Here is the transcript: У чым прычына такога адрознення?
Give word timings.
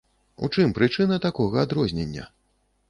У 0.45 0.49
чым 0.55 0.73
прычына 0.79 1.21
такога 1.27 1.63
адрознення? 1.67 2.23